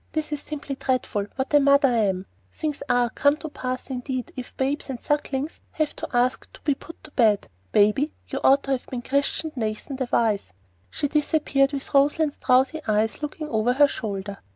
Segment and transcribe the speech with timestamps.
[0.13, 1.27] "This is simply dreadful!
[1.35, 2.25] what a mother I am!
[2.51, 6.61] Things are come to a pass indeed, if babes and sucklings have to ask to
[6.61, 7.47] be put to bed.
[7.71, 10.53] Baby, you ought to have been christened Nathan the Wise."
[10.89, 14.39] She disappeared with Roslein's drowsy eyes looking over her shoulder.